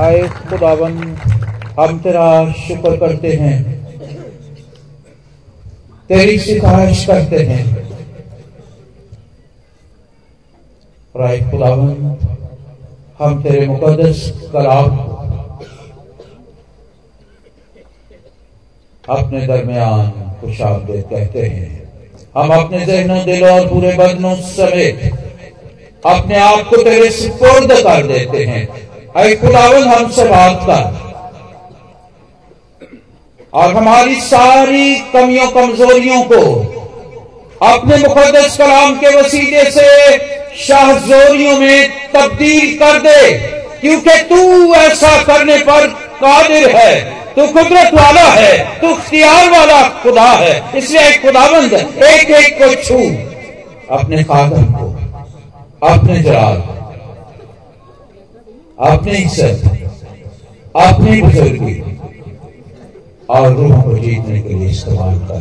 [0.00, 1.16] आए, खुदावन,
[1.80, 3.84] हम तेरा शुक्र करते हैं।
[6.08, 7.76] तेरी सिफारिश करते हैं।
[11.20, 12.16] आए, खुदावन,
[13.18, 14.98] हम तेरे मुकदस कलाम
[19.08, 20.10] अपने दरमियान
[20.40, 21.92] खुश आमदेद कहते हैं।
[22.36, 25.12] हम अपने जहनों दिलों और पूरे बदनों समेत
[26.06, 28.89] अपने आप को तेरे सुपुर्द कर देते हैं।
[29.36, 30.98] खुदावन हमसे बात कर
[33.52, 36.42] और हमारी सारी कमियों, कमजोरियों को
[37.66, 39.88] अपने मुकदस कलाम के वसीले से
[40.56, 43.32] शाहजोरियों में तब्दील कर दे,
[43.80, 45.86] क्योंकि तू ऐसा करने पर
[46.22, 46.94] कादिर है।
[47.34, 51.72] तू कुदरत वाला है। तू इख्तियार वाला खुदा है। इसलिए एक खुदाबंद
[52.04, 52.98] एक एक को छू
[53.96, 54.86] अपने खादम को,
[55.88, 56.20] अपने
[58.80, 59.50] अपने ही सर
[60.76, 61.82] अपने ही
[63.30, 65.40] और रूह को जीतने के लिए इस्तेमाल कर।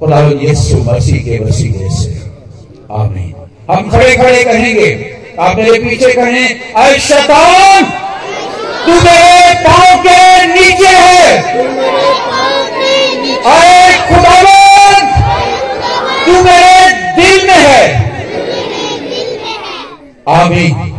[0.00, 2.30] खुदा यीशु मसीह के वसीले से।
[2.92, 3.34] आमीन।
[3.70, 7.84] हम खड़े खड़े कहेंगे आप मेरे पीछे कहें, अरे शैतान,
[8.86, 11.42] तू मेरे पाँव के नीचे है।
[13.46, 14.42] अरे खुदा
[16.26, 17.84] तू मेरे दिल में है।
[20.28, 20.95] आमीन।